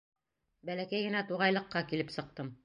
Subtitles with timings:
[0.69, 2.51] Бәләкәй генә туғайлыҡҡа килеп сыҡтым.